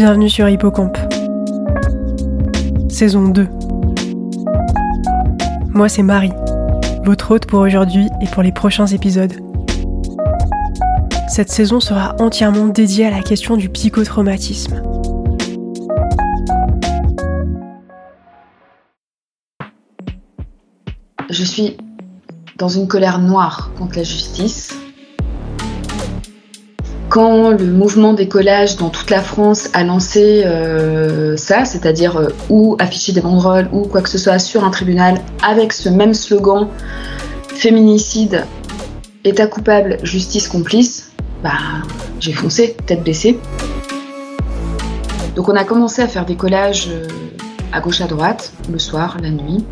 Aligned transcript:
Bienvenue 0.00 0.30
sur 0.30 0.48
Hippocampe. 0.48 0.96
Saison 2.88 3.30
2. 3.30 3.48
Moi 5.70 5.88
c'est 5.88 6.04
Marie, 6.04 6.30
votre 7.02 7.32
hôte 7.32 7.46
pour 7.46 7.58
aujourd'hui 7.58 8.06
et 8.22 8.26
pour 8.26 8.44
les 8.44 8.52
prochains 8.52 8.86
épisodes. 8.86 9.32
Cette 11.26 11.50
saison 11.50 11.80
sera 11.80 12.14
entièrement 12.20 12.68
dédiée 12.68 13.06
à 13.06 13.10
la 13.10 13.22
question 13.22 13.56
du 13.56 13.68
psychotraumatisme. 13.70 14.80
Je 21.28 21.42
suis 21.42 21.76
dans 22.56 22.68
une 22.68 22.86
colère 22.86 23.18
noire 23.18 23.72
contre 23.76 23.96
la 23.96 24.04
justice 24.04 24.78
quand 27.18 27.50
le 27.50 27.72
mouvement 27.72 28.12
des 28.12 28.28
collages 28.28 28.76
dans 28.76 28.90
toute 28.90 29.10
la 29.10 29.20
France 29.20 29.70
a 29.72 29.82
lancé 29.82 30.44
euh, 30.46 31.36
ça, 31.36 31.64
c'est-à-dire 31.64 32.16
euh, 32.16 32.28
ou 32.48 32.76
afficher 32.78 33.10
des 33.10 33.20
banderoles 33.20 33.68
ou 33.72 33.88
quoi 33.88 34.02
que 34.02 34.08
ce 34.08 34.18
soit 34.18 34.38
sur 34.38 34.62
un 34.62 34.70
tribunal 34.70 35.20
avec 35.42 35.72
ce 35.72 35.88
même 35.88 36.14
slogan 36.14 36.68
féminicide, 37.48 38.44
état 39.24 39.48
coupable, 39.48 39.96
justice 40.04 40.46
complice, 40.46 41.10
bah 41.42 41.58
j'ai 42.20 42.32
foncé, 42.32 42.76
tête 42.86 43.02
baissée. 43.02 43.40
Donc 45.34 45.48
on 45.48 45.56
a 45.56 45.64
commencé 45.64 46.00
à 46.00 46.06
faire 46.06 46.24
des 46.24 46.36
collages 46.36 46.86
euh, 46.88 47.08
à 47.72 47.80
gauche 47.80 48.00
à 48.00 48.06
droite, 48.06 48.52
le 48.70 48.78
soir, 48.78 49.16
la 49.20 49.30
nuit. 49.30 49.64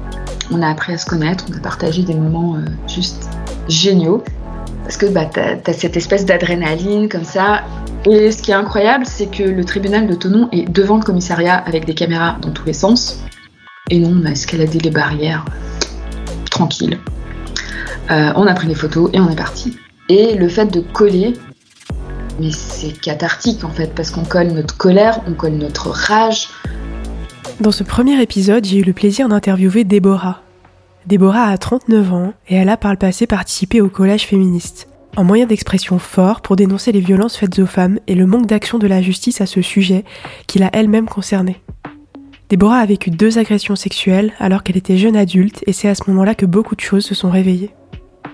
On 0.51 0.62
a 0.62 0.68
appris 0.68 0.95
à 0.95 0.98
se 0.98 1.06
connaître, 1.06 1.45
on 1.48 1.56
a 1.56 1.60
partagé 1.60 2.02
des 2.02 2.15
moments 2.15 2.56
juste 2.88 3.28
géniaux 3.68 4.24
parce 4.86 4.98
que 4.98 5.06
bah, 5.06 5.24
tu 5.24 5.72
cette 5.72 5.96
espèce 5.96 6.24
d'adrénaline 6.24 7.08
comme 7.08 7.24
ça. 7.24 7.64
Et 8.04 8.30
ce 8.30 8.40
qui 8.40 8.52
est 8.52 8.54
incroyable, 8.54 9.04
c'est 9.04 9.26
que 9.26 9.42
le 9.42 9.64
tribunal 9.64 10.06
de 10.06 10.14
Tonon 10.14 10.48
est 10.52 10.70
devant 10.70 10.98
le 10.98 11.02
commissariat 11.02 11.56
avec 11.56 11.87
des 11.87 11.95
caméras 11.95 12.37
dans 12.40 12.52
tous 12.52 12.65
les 12.65 12.73
sens. 12.73 13.20
Et 13.90 13.98
non, 13.98 14.16
on 14.23 14.24
a 14.26 14.30
escaladé 14.30 14.78
les 14.78 14.90
barrières 14.90 15.45
tranquille. 16.51 17.01
Euh, 18.12 18.30
on 18.37 18.46
a 18.46 18.54
pris 18.54 18.68
des 18.68 18.76
photos 18.76 19.10
et 19.12 19.18
on 19.18 19.28
est 19.28 19.37
parti. 19.37 19.76
Et 20.09 20.37
le 20.37 20.48
fait 20.48 20.66
de 20.66 20.78
coller, 20.78 21.32
mais 22.38 22.52
c'est 22.52 22.93
cathartique 22.93 23.65
en 23.65 23.71
fait, 23.71 23.93
parce 23.93 24.12
qu'on 24.12 24.24
colle 24.24 24.52
notre 24.52 24.76
colère, 24.76 25.18
on 25.26 25.32
colle 25.32 25.54
notre 25.54 25.90
rage. 25.90 26.48
Dans 27.60 27.73
ce 27.73 27.82
premier 27.82 28.23
épisode, 28.23 28.65
j'ai 28.65 28.78
eu 28.78 28.84
le 28.84 28.93
plaisir 28.93 29.28
d'interviewer 29.28 29.82
Déborah, 29.82 30.43
Déborah 31.07 31.51
a 31.51 31.57
39 31.57 32.12
ans 32.12 32.32
et 32.49 32.57
elle 32.57 32.68
a 32.68 32.76
par 32.76 32.90
le 32.90 32.99
passé 32.99 33.29
participé 33.29 33.80
au 33.80 33.88
collège 33.88 34.26
féministe, 34.26 34.88
en 35.16 35.23
moyen 35.23 35.46
d'expression 35.46 36.01
fort 36.01 36.40
pour 36.40 36.57
dénoncer 36.57 36.90
les 36.90 36.99
violences 36.99 37.37
faites 37.37 37.60
aux 37.60 37.66
femmes 37.66 38.01
et 38.09 38.16
le 38.16 38.26
manque 38.26 38.46
d'action 38.46 38.79
de 38.79 38.88
la 38.88 39.01
justice 39.01 39.40
à 39.40 39.46
ce 39.46 39.62
sujet 39.62 40.04
qui 40.49 40.59
l'a 40.59 40.68
elle-même 40.73 41.07
concernée. 41.07 41.62
Déborah 42.49 42.79
a 42.79 42.87
vécu 42.87 43.10
deux 43.10 43.38
agressions 43.38 43.77
sexuelles 43.77 44.32
alors 44.40 44.65
qu'elle 44.65 44.77
était 44.77 44.96
jeune 44.96 45.16
adulte 45.16 45.62
et 45.68 45.73
c'est 45.73 45.88
à 45.88 45.95
ce 45.95 46.02
moment-là 46.09 46.34
que 46.34 46.45
beaucoup 46.45 46.74
de 46.74 46.80
choses 46.80 47.04
se 47.04 47.15
sont 47.15 47.30
réveillées. 47.30 47.71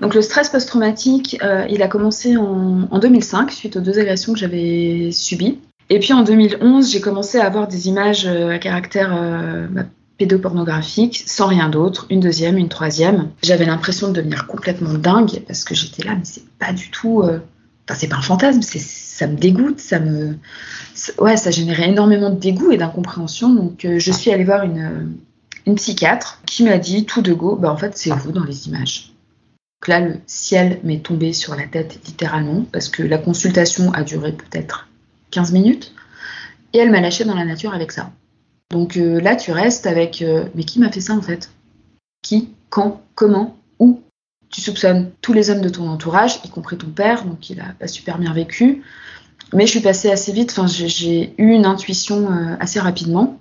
Donc 0.00 0.14
le 0.14 0.22
stress 0.22 0.48
post-traumatique, 0.48 1.36
euh, 1.42 1.66
il 1.68 1.82
a 1.82 1.88
commencé 1.88 2.38
en, 2.38 2.98
2005 2.98 3.52
suite 3.52 3.76
aux 3.76 3.80
deux 3.80 3.98
agressions 3.98 4.32
que 4.32 4.38
j'avais 4.38 5.10
subies. 5.12 5.58
Et 5.90 5.98
puis 5.98 6.14
en 6.14 6.22
2011, 6.22 6.90
j'ai 6.90 7.02
commencé 7.02 7.38
à 7.38 7.44
avoir 7.44 7.68
des 7.68 7.88
images 7.88 8.24
euh, 8.26 8.48
à 8.48 8.58
caractère 8.58 9.14
euh, 9.14 9.66
bah, 9.70 9.82
pédopornographique, 10.18 11.24
sans 11.26 11.46
rien 11.46 11.68
d'autre, 11.68 12.06
une 12.10 12.20
deuxième, 12.20 12.56
une 12.56 12.68
troisième. 12.68 13.30
J'avais 13.42 13.64
l'impression 13.64 14.08
de 14.08 14.12
devenir 14.12 14.46
complètement 14.46 14.94
dingue 14.94 15.42
parce 15.46 15.64
que 15.64 15.74
j'étais 15.74 16.04
là, 16.04 16.14
mais 16.14 16.24
c'est 16.24 16.46
pas 16.58 16.72
du 16.72 16.90
tout. 16.90 17.22
Euh, 17.22 17.38
enfin, 17.88 17.98
c'est 17.98 18.08
pas 18.08 18.16
un 18.16 18.22
fantasme, 18.22 18.62
c'est 18.62 18.78
ça 18.78 19.26
me 19.26 19.36
dégoûte, 19.36 19.80
ça 19.80 20.00
me. 20.00 20.36
Ouais, 21.18 21.36
ça 21.36 21.50
générait 21.50 21.88
énormément 21.88 22.30
de 22.30 22.38
dégoût 22.38 22.72
et 22.72 22.76
d'incompréhension. 22.76 23.52
Donc, 23.54 23.84
euh, 23.84 23.98
je 23.98 24.12
suis 24.12 24.30
allée 24.30 24.44
voir 24.44 24.64
une, 24.64 24.78
euh, 24.78 25.04
une 25.66 25.74
psychiatre 25.76 26.40
qui 26.46 26.64
m'a 26.64 26.78
dit 26.78 27.04
tout 27.04 27.22
de 27.22 27.32
go, 27.32 27.56
bah 27.56 27.70
en 27.70 27.76
fait, 27.76 27.96
c'est 27.96 28.10
vous 28.10 28.32
dans 28.32 28.44
les 28.44 28.68
images. 28.68 29.12
Donc 29.80 29.88
là, 29.88 30.00
le 30.00 30.20
ciel 30.26 30.80
m'est 30.84 31.02
tombé 31.02 31.32
sur 31.32 31.56
la 31.56 31.66
tête 31.66 31.98
littéralement 32.06 32.64
parce 32.70 32.88
que 32.88 33.02
la 33.02 33.18
consultation 33.18 33.92
a 33.92 34.02
duré 34.02 34.32
peut-être 34.32 34.88
15 35.32 35.52
minutes 35.52 35.92
et 36.72 36.78
elle 36.78 36.90
m'a 36.90 37.00
lâché 37.00 37.24
dans 37.24 37.34
la 37.34 37.44
nature 37.44 37.74
avec 37.74 37.90
ça. 37.92 38.12
Donc 38.72 38.96
euh, 38.96 39.20
là, 39.20 39.36
tu 39.36 39.52
restes 39.52 39.86
avec 39.86 40.22
euh, 40.22 40.46
mais 40.54 40.64
qui 40.64 40.80
m'a 40.80 40.90
fait 40.90 41.02
ça 41.02 41.12
en 41.12 41.20
fait? 41.20 41.50
Qui 42.22 42.48
Quand 42.70 43.02
Comment 43.14 43.56
Où? 43.78 44.00
Tu 44.48 44.62
soupçonnes 44.62 45.12
tous 45.20 45.34
les 45.34 45.50
hommes 45.50 45.60
de 45.60 45.68
ton 45.68 45.88
entourage, 45.88 46.40
y 46.44 46.48
compris 46.48 46.78
ton 46.78 46.88
père, 46.88 47.24
donc 47.24 47.50
il 47.50 47.60
a 47.60 47.74
pas 47.78 47.86
super 47.86 48.18
bien 48.18 48.32
vécu. 48.32 48.82
Mais 49.52 49.66
je 49.66 49.72
suis 49.72 49.80
passée 49.80 50.10
assez 50.10 50.32
vite, 50.32 50.50
enfin, 50.56 50.66
j'ai 50.66 51.34
eu 51.36 51.50
une 51.52 51.66
intuition 51.66 52.32
euh, 52.32 52.56
assez 52.60 52.80
rapidement 52.80 53.38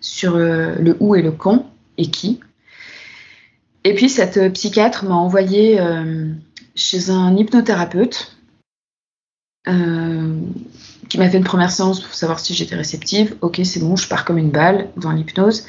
sur 0.00 0.38
le 0.38 0.96
où 1.00 1.14
et 1.14 1.22
le 1.22 1.32
quand 1.32 1.70
et 1.98 2.06
qui. 2.06 2.40
Et 3.84 3.94
puis 3.94 4.08
cette 4.08 4.52
psychiatre 4.54 5.04
m'a 5.04 5.16
envoyé 5.16 5.78
chez 6.76 7.10
un 7.10 7.36
hypnothérapeute 7.36 8.36
qui 11.08 11.18
m'a 11.18 11.28
fait 11.28 11.38
une 11.38 11.44
première 11.44 11.70
séance 11.70 12.00
pour 12.00 12.14
savoir 12.14 12.38
si 12.38 12.54
j'étais 12.54 12.74
réceptive. 12.74 13.36
Ok, 13.40 13.60
c'est 13.64 13.80
bon, 13.80 13.96
je 13.96 14.08
pars 14.08 14.24
comme 14.24 14.38
une 14.38 14.50
balle 14.50 14.88
dans 14.96 15.10
l'hypnose. 15.10 15.64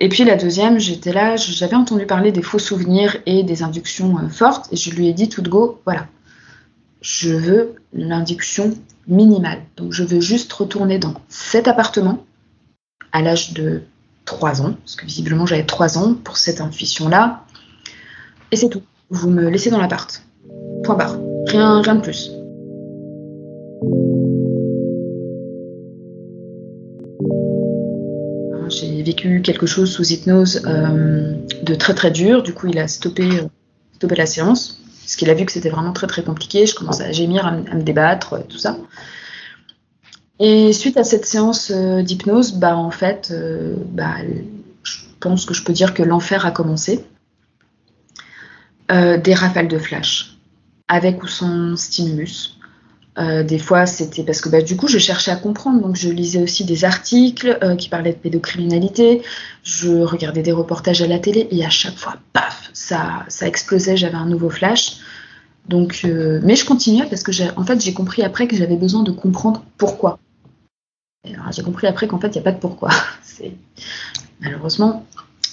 Et 0.00 0.08
puis 0.08 0.24
la 0.24 0.36
deuxième, 0.36 0.78
j'étais 0.78 1.12
là, 1.12 1.36
j'avais 1.36 1.74
entendu 1.74 2.06
parler 2.06 2.32
des 2.32 2.42
faux 2.42 2.58
souvenirs 2.58 3.16
et 3.26 3.42
des 3.42 3.62
inductions 3.62 4.16
euh, 4.18 4.28
fortes, 4.28 4.72
et 4.72 4.76
je 4.76 4.90
lui 4.90 5.08
ai 5.08 5.12
dit 5.12 5.28
tout 5.28 5.42
de 5.42 5.48
go, 5.48 5.80
voilà, 5.84 6.06
je 7.02 7.30
veux 7.30 7.74
l'induction 7.92 8.74
minimale. 9.08 9.62
Donc 9.76 9.92
je 9.92 10.04
veux 10.04 10.20
juste 10.20 10.52
retourner 10.52 10.98
dans 10.98 11.14
cet 11.28 11.66
appartement 11.66 12.24
à 13.12 13.22
l'âge 13.22 13.52
de 13.54 13.82
3 14.24 14.62
ans, 14.62 14.74
parce 14.84 14.94
que 14.94 15.04
visiblement 15.04 15.46
j'avais 15.46 15.66
3 15.66 15.98
ans 15.98 16.14
pour 16.14 16.36
cette 16.36 16.60
intuition-là, 16.60 17.44
et 18.52 18.56
c'est 18.56 18.68
tout. 18.68 18.82
Vous 19.10 19.30
me 19.30 19.48
laissez 19.48 19.70
dans 19.70 19.80
l'appart. 19.80 20.22
Point 20.84 20.94
barre. 20.94 21.18
Rien, 21.46 21.82
rien 21.82 21.94
de 21.96 22.02
plus. 22.02 22.30
Vécu 29.08 29.40
quelque 29.42 29.66
chose 29.66 29.90
sous 29.90 30.12
hypnose 30.12 30.62
euh, 30.66 31.34
de 31.62 31.74
très 31.74 31.94
très 31.94 32.10
dur. 32.10 32.42
Du 32.42 32.52
coup, 32.52 32.66
il 32.66 32.78
a 32.78 32.88
stoppé, 32.88 33.24
euh, 33.24 33.48
stoppé 33.94 34.14
la 34.16 34.26
séance 34.26 34.80
parce 35.00 35.16
qu'il 35.16 35.30
a 35.30 35.34
vu 35.34 35.46
que 35.46 35.52
c'était 35.52 35.70
vraiment 35.70 35.92
très 35.92 36.06
très 36.06 36.22
compliqué. 36.22 36.66
Je 36.66 36.74
commençais 36.74 37.04
à 37.04 37.12
gémir, 37.12 37.46
à, 37.46 37.52
me 37.52 37.82
débattre, 37.82 38.34
euh, 38.34 38.40
tout 38.46 38.58
ça. 38.58 38.76
Et 40.40 40.72
suite 40.72 40.96
à 40.96 41.04
cette 41.04 41.24
séance 41.24 41.72
d'hypnose, 41.72 42.52
bah 42.52 42.76
en 42.76 42.92
fait, 42.92 43.34
bah, 43.90 44.14
je 44.84 44.98
pense 45.18 45.44
que 45.44 45.52
je 45.52 45.64
peux 45.64 45.72
dire 45.72 45.94
que 45.94 46.04
l'enfer 46.04 46.46
a 46.46 46.52
commencé. 46.52 47.04
des 48.88 49.34
rafales 49.34 49.66
de 49.66 49.78
flash, 49.78 50.38
avec 50.86 51.24
ou 51.24 51.26
sans 51.26 51.76
stimulus. 51.76 52.57
Euh, 53.18 53.42
des 53.42 53.58
fois, 53.58 53.86
c'était 53.86 54.22
parce 54.22 54.40
que 54.40 54.48
bah, 54.48 54.62
du 54.62 54.76
coup, 54.76 54.86
je 54.86 54.98
cherchais 54.98 55.30
à 55.30 55.36
comprendre. 55.36 55.80
Donc, 55.80 55.96
je 55.96 56.08
lisais 56.08 56.40
aussi 56.40 56.64
des 56.64 56.84
articles 56.84 57.58
euh, 57.62 57.74
qui 57.74 57.88
parlaient 57.88 58.12
de 58.12 58.18
pédocriminalité. 58.18 59.22
Je 59.64 59.90
regardais 59.90 60.42
des 60.42 60.52
reportages 60.52 61.02
à 61.02 61.06
la 61.06 61.18
télé 61.18 61.48
et 61.50 61.64
à 61.64 61.70
chaque 61.70 61.96
fois, 61.96 62.16
paf, 62.32 62.70
ça, 62.72 63.26
explosait. 63.42 63.96
J'avais 63.96 64.14
un 64.14 64.26
nouveau 64.26 64.50
flash. 64.50 64.98
Donc, 65.68 66.02
euh, 66.04 66.40
mais 66.44 66.54
je 66.54 66.64
continuais 66.64 67.06
parce 67.06 67.22
que, 67.22 67.32
en 67.58 67.64
fait, 67.64 67.80
j'ai 67.80 67.92
compris 67.92 68.22
après 68.22 68.46
que 68.46 68.56
j'avais 68.56 68.76
besoin 68.76 69.02
de 69.02 69.10
comprendre 69.10 69.64
pourquoi. 69.76 70.18
J'ai 71.50 71.62
compris 71.62 71.86
après 71.86 72.06
qu'en 72.06 72.18
fait, 72.18 72.28
il 72.28 72.32
n'y 72.34 72.38
a 72.38 72.42
pas 72.42 72.52
de 72.52 72.60
pourquoi. 72.60 72.90
Malheureusement, 74.40 75.04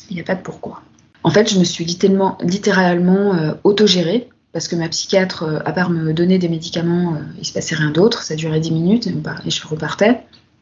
il 0.10 0.16
n'y 0.16 0.22
a 0.22 0.24
pas 0.24 0.36
de 0.36 0.42
pourquoi. 0.42 0.82
En 1.24 1.32
fait, 1.32 1.52
je 1.52 1.58
me 1.58 1.64
suis 1.64 1.84
littéralement, 1.84 2.38
littéralement 2.42 3.56
autogérée 3.64 4.30
parce 4.56 4.70
que 4.70 4.78
ma 4.78 4.88
psychiatre, 4.88 5.44
euh, 5.44 5.60
à 5.66 5.74
part 5.74 5.90
me 5.90 6.14
donner 6.14 6.38
des 6.38 6.48
médicaments, 6.48 7.16
euh, 7.16 7.18
il 7.38 7.46
se 7.46 7.52
passait 7.52 7.76
rien 7.76 7.92
d'autre, 7.92 8.24
ça 8.24 8.38
durait 8.38 8.62
10 8.62 8.72
minutes 8.72 9.06
et 9.06 9.52
je 9.52 9.68
repartais. 9.68 10.22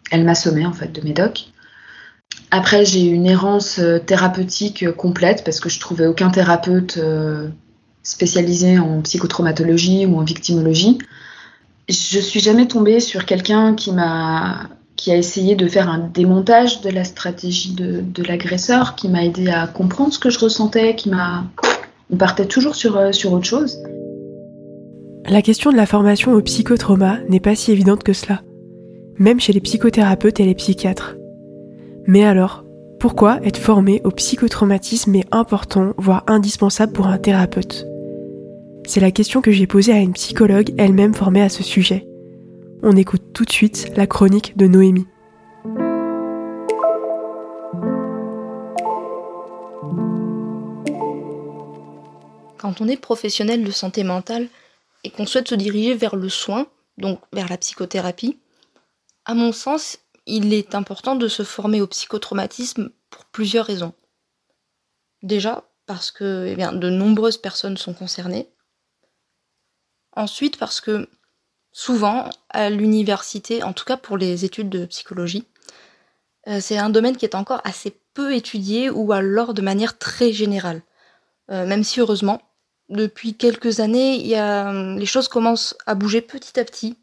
Elle 0.09 0.23
m'assommait 0.23 0.65
en 0.65 0.73
fait 0.73 0.91
de 0.91 0.99
médoc. 1.01 1.49
Après, 2.49 2.85
j'ai 2.85 3.05
eu 3.05 3.13
une 3.13 3.27
errance 3.27 3.77
euh, 3.77 3.99
thérapeutique 3.99 4.89
complète 4.93 5.43
parce 5.43 5.59
que 5.59 5.69
je 5.69 5.79
trouvais 5.79 6.07
aucun 6.07 6.31
thérapeute 6.31 6.99
spécialisé 8.01 8.79
en 8.79 9.03
psychotraumatologie 9.03 10.07
ou 10.07 10.17
en 10.17 10.23
victimologie. 10.23 10.97
Je 11.87 12.19
suis 12.19 12.39
jamais 12.39 12.67
tombée 12.67 12.99
sur 12.99 13.27
quelqu'un 13.27 13.75
qui 13.75 13.91
qui 14.95 15.11
a 15.11 15.17
essayé 15.17 15.55
de 15.55 15.67
faire 15.67 15.89
un 15.89 15.99
démontage 15.99 16.81
de 16.81 16.89
la 16.89 17.03
stratégie 17.03 17.73
de, 17.73 18.01
de 18.01 18.23
l'agresseur, 18.23 18.95
qui 18.95 19.07
m'a 19.07 19.23
aidé 19.23 19.49
à 19.49 19.67
comprendre 19.67 20.13
ce 20.13 20.19
que 20.19 20.31
je 20.31 20.39
ressentais, 20.39 20.95
qui 20.95 21.09
m'a 21.09 21.43
on 22.13 22.17
partait 22.17 22.45
toujours 22.45 22.75
sur, 22.75 22.95
euh, 22.95 23.11
sur 23.11 23.33
autre 23.33 23.45
chose. 23.45 23.81
La 25.25 25.41
question 25.41 25.71
de 25.71 25.77
la 25.77 25.87
formation 25.87 26.33
au 26.33 26.41
psychotrauma 26.41 27.17
n'est 27.27 27.39
pas 27.39 27.55
si 27.55 27.71
évidente 27.71 28.03
que 28.03 28.13
cela, 28.13 28.41
même 29.17 29.39
chez 29.39 29.51
les 29.51 29.61
psychothérapeutes 29.61 30.39
et 30.39 30.45
les 30.45 30.53
psychiatres. 30.53 31.15
Mais 32.05 32.23
alors, 32.23 32.65
pourquoi 32.99 33.39
être 33.43 33.57
formé 33.57 34.01
au 34.03 34.11
psychotraumatisme 34.11 35.15
est 35.15 35.25
important, 35.31 35.93
voire 35.97 36.23
indispensable 36.27 36.93
pour 36.93 37.07
un 37.07 37.17
thérapeute? 37.17 37.87
C'est 38.85 38.99
la 38.99 39.11
question 39.11 39.41
que 39.41 39.51
j'ai 39.51 39.65
posée 39.65 39.93
à 39.93 39.99
une 39.99 40.13
psychologue 40.13 40.73
elle-même 40.77 41.13
formée 41.13 41.41
à 41.41 41.49
ce 41.49 41.63
sujet. 41.63 42.05
On 42.83 42.95
écoute 42.95 43.23
tout 43.33 43.45
de 43.45 43.51
suite 43.51 43.91
la 43.95 44.05
chronique 44.05 44.55
de 44.57 44.67
Noémie. 44.67 45.07
Quand 52.63 52.79
on 52.79 52.87
est 52.87 52.95
professionnel 52.95 53.65
de 53.65 53.71
santé 53.71 54.05
mentale 54.05 54.47
et 55.03 55.09
qu'on 55.09 55.25
souhaite 55.25 55.49
se 55.49 55.55
diriger 55.55 55.95
vers 55.95 56.15
le 56.15 56.29
soin, 56.29 56.65
donc 56.97 57.19
vers 57.33 57.49
la 57.49 57.57
psychothérapie, 57.57 58.39
à 59.25 59.33
mon 59.33 59.51
sens, 59.51 59.99
il 60.27 60.53
est 60.53 60.73
important 60.73 61.17
de 61.17 61.27
se 61.27 61.43
former 61.43 61.81
au 61.81 61.87
psychotraumatisme 61.87 62.91
pour 63.09 63.25
plusieurs 63.25 63.65
raisons. 63.65 63.91
Déjà, 65.23 65.65
parce 65.87 66.09
que 66.09 66.47
eh 66.47 66.55
bien, 66.55 66.71
de 66.71 66.89
nombreuses 66.89 67.35
personnes 67.35 67.75
sont 67.75 67.93
concernées. 67.93 68.47
Ensuite, 70.15 70.57
parce 70.57 70.79
que 70.79 71.09
souvent, 71.73 72.29
à 72.47 72.69
l'université, 72.69 73.61
en 73.61 73.73
tout 73.73 73.83
cas 73.83 73.97
pour 73.97 74.15
les 74.15 74.45
études 74.45 74.69
de 74.69 74.85
psychologie, 74.85 75.43
euh, 76.47 76.61
c'est 76.61 76.77
un 76.77 76.89
domaine 76.89 77.17
qui 77.17 77.25
est 77.25 77.35
encore 77.35 77.59
assez 77.65 77.99
peu 78.13 78.33
étudié 78.33 78.89
ou 78.89 79.11
alors 79.11 79.53
de 79.53 79.61
manière 79.61 79.97
très 79.97 80.31
générale. 80.31 80.81
Euh, 81.51 81.65
même 81.65 81.83
si 81.83 81.99
heureusement, 81.99 82.41
depuis 82.93 83.35
quelques 83.35 83.79
années, 83.79 84.17
les 84.97 85.05
choses 85.05 85.27
commencent 85.27 85.75
à 85.85 85.95
bouger 85.95 86.21
petit 86.21 86.59
à 86.59 86.65
petit, 86.65 86.97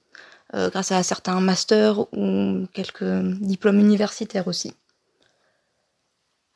euh, 0.55 0.69
grâce 0.69 0.91
à 0.91 1.03
certains 1.03 1.41
masters 1.41 2.01
ou 2.13 2.67
quelques 2.73 3.05
diplômes 3.41 3.79
universitaires 3.79 4.49
aussi. 4.49 4.75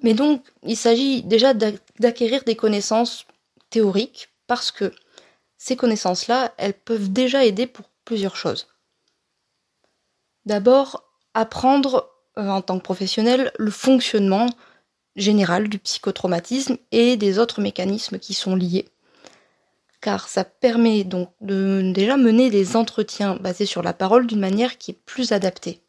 Mais 0.02 0.14
donc, 0.14 0.44
il 0.64 0.76
s'agit 0.76 1.22
déjà 1.22 1.54
d'acquérir 1.54 2.42
des 2.44 2.56
connaissances 2.56 3.24
théoriques 3.70 4.30
parce 4.46 4.72
que 4.72 4.92
ces 5.58 5.76
connaissances-là, 5.76 6.52
elles 6.58 6.74
peuvent 6.74 7.12
déjà 7.12 7.44
aider 7.44 7.66
pour 7.66 7.86
plusieurs 8.04 8.36
choses. 8.36 8.66
D'abord, 10.44 11.04
apprendre 11.32 12.10
euh, 12.36 12.48
en 12.48 12.62
tant 12.62 12.78
que 12.78 12.84
professionnel 12.84 13.52
le 13.58 13.70
fonctionnement 13.70 14.46
général 15.16 15.68
du 15.68 15.78
psychotraumatisme 15.78 16.76
et 16.90 17.16
des 17.16 17.38
autres 17.38 17.60
mécanismes 17.60 18.18
qui 18.18 18.34
sont 18.34 18.56
liés. 18.56 18.88
Car 20.04 20.28
ça 20.28 20.44
permet 20.44 21.02
donc 21.02 21.32
de 21.40 21.80
déjà 21.94 22.18
mener 22.18 22.50
des 22.50 22.76
entretiens 22.76 23.36
basés 23.36 23.64
sur 23.64 23.80
la 23.80 23.94
parole 23.94 24.26
d'une 24.26 24.38
manière 24.38 24.76
qui 24.76 24.90
est 24.90 25.00
plus 25.06 25.32
adaptée, 25.32 25.80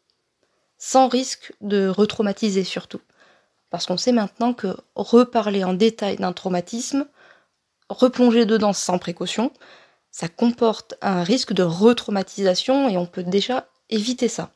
sans 0.78 1.06
risque 1.06 1.52
de 1.60 1.88
retraumatiser 1.88 2.64
surtout. 2.64 3.02
Parce 3.68 3.84
qu'on 3.84 3.98
sait 3.98 4.12
maintenant 4.12 4.54
que 4.54 4.74
reparler 4.94 5.64
en 5.64 5.74
détail 5.74 6.16
d'un 6.16 6.32
traumatisme, 6.32 7.06
replonger 7.90 8.46
dedans 8.46 8.72
sans 8.72 8.98
précaution, 8.98 9.52
ça 10.10 10.28
comporte 10.28 10.94
un 11.02 11.22
risque 11.22 11.52
de 11.52 11.62
retraumatisation 11.62 12.88
et 12.88 12.96
on 12.96 13.04
peut 13.04 13.22
déjà 13.22 13.68
éviter 13.90 14.28
ça. 14.28 14.50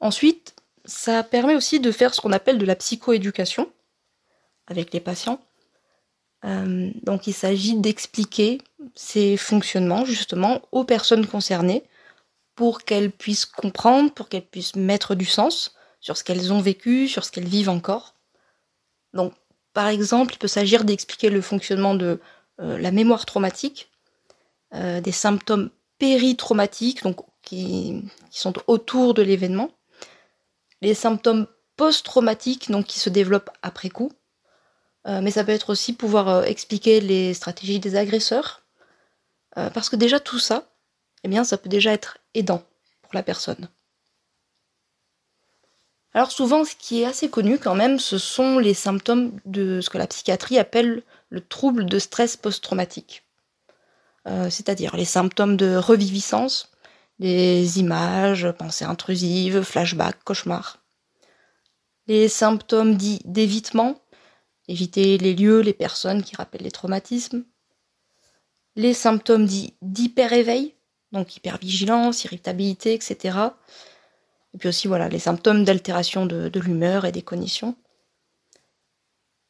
Ensuite, 0.00 0.54
ça 0.84 1.22
permet 1.22 1.56
aussi 1.56 1.80
de 1.80 1.90
faire 1.90 2.12
ce 2.14 2.20
qu'on 2.20 2.32
appelle 2.32 2.58
de 2.58 2.66
la 2.66 2.76
psychoéducation 2.76 3.72
avec 4.66 4.92
les 4.92 5.00
patients. 5.00 5.40
Euh, 6.44 6.90
donc 7.02 7.26
il 7.26 7.32
s'agit 7.32 7.76
d'expliquer 7.76 8.58
ces 8.94 9.36
fonctionnements 9.36 10.04
justement 10.04 10.60
aux 10.72 10.84
personnes 10.84 11.26
concernées 11.26 11.84
pour 12.54 12.84
qu'elles 12.84 13.10
puissent 13.12 13.46
comprendre, 13.46 14.12
pour 14.12 14.28
qu'elles 14.28 14.46
puissent 14.46 14.76
mettre 14.76 15.14
du 15.14 15.24
sens 15.24 15.74
sur 16.00 16.16
ce 16.16 16.24
qu'elles 16.24 16.52
ont 16.52 16.60
vécu, 16.60 17.08
sur 17.08 17.24
ce 17.24 17.30
qu'elles 17.30 17.46
vivent 17.46 17.68
encore. 17.68 18.14
Donc 19.14 19.34
par 19.72 19.88
exemple, 19.88 20.34
il 20.34 20.38
peut 20.38 20.48
s'agir 20.48 20.84
d'expliquer 20.84 21.30
le 21.30 21.40
fonctionnement 21.40 21.94
de 21.94 22.20
euh, 22.60 22.78
la 22.78 22.90
mémoire 22.90 23.24
traumatique, 23.24 23.90
euh, 24.74 25.00
des 25.00 25.12
symptômes 25.12 25.70
péritraumatiques, 25.98 27.02
donc 27.02 27.24
qui, 27.42 28.02
sont 28.30 28.54
autour 28.66 29.14
de 29.14 29.22
l'événement, 29.22 29.70
les 30.80 30.94
symptômes 30.94 31.46
post-traumatiques, 31.76 32.70
donc 32.70 32.86
qui 32.86 32.98
se 32.98 33.08
développent 33.08 33.50
après 33.62 33.88
coup, 33.88 34.12
mais 35.04 35.30
ça 35.30 35.44
peut 35.44 35.52
être 35.52 35.70
aussi 35.70 35.92
pouvoir 35.92 36.28
euh, 36.28 36.42
expliquer 36.44 37.00
les 37.00 37.34
stratégies 37.34 37.80
des 37.80 37.96
agresseurs, 37.96 38.62
parce 39.54 39.90
que 39.90 39.96
déjà 39.96 40.18
tout 40.18 40.38
ça, 40.38 40.64
eh 41.24 41.28
bien, 41.28 41.44
ça 41.44 41.58
peut 41.58 41.68
déjà 41.68 41.92
être 41.92 42.18
aidant 42.32 42.62
pour 43.02 43.14
la 43.14 43.22
personne. 43.22 43.68
Alors 46.14 46.30
souvent, 46.30 46.64
ce 46.64 46.74
qui 46.74 47.02
est 47.02 47.06
assez 47.06 47.30
connu 47.30 47.58
quand 47.58 47.74
même, 47.74 47.98
ce 47.98 48.18
sont 48.18 48.58
les 48.58 48.74
symptômes 48.74 49.32
de 49.46 49.80
ce 49.80 49.88
que 49.88 49.98
la 49.98 50.06
psychiatrie 50.06 50.58
appelle 50.58 51.02
le 51.30 51.40
trouble 51.40 51.86
de 51.86 51.98
stress 51.98 52.36
post-traumatique. 52.36 53.24
Euh, 54.28 54.50
c'est-à-dire 54.50 54.94
les 54.94 55.06
symptômes 55.06 55.56
de 55.56 55.74
reviviscence, 55.76 56.70
les 57.18 57.80
images, 57.80 58.50
pensées 58.58 58.84
intrusives, 58.84 59.62
flashbacks, 59.62 60.22
cauchemars. 60.22 60.78
Les 62.06 62.28
symptômes 62.28 62.96
dits 62.96 63.22
d'évitement, 63.24 64.01
éviter 64.68 65.18
les 65.18 65.34
lieux, 65.34 65.60
les 65.60 65.72
personnes 65.72 66.22
qui 66.22 66.36
rappellent 66.36 66.62
les 66.62 66.70
traumatismes. 66.70 67.44
Les 68.76 68.94
symptômes 68.94 69.46
dits 69.46 69.74
d'hyper-éveil, 69.82 70.74
donc 71.12 71.36
hypervigilance, 71.36 72.24
irritabilité, 72.24 72.94
etc. 72.94 73.38
Et 74.54 74.58
puis 74.58 74.68
aussi, 74.68 74.88
voilà, 74.88 75.08
les 75.08 75.18
symptômes 75.18 75.64
d'altération 75.64 76.26
de, 76.26 76.48
de 76.48 76.60
l'humeur 76.60 77.04
et 77.04 77.12
des 77.12 77.22
cognitions. 77.22 77.76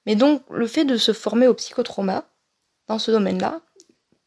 Mais 0.07 0.17
donc, 0.17 0.43
le 0.51 0.67
fait 0.67 0.85
de 0.85 0.97
se 0.97 1.13
former 1.13 1.47
au 1.47 1.55
psychotrauma, 1.55 2.29
dans 2.89 2.99
ce 2.99 3.11
domaine-là, 3.11 3.61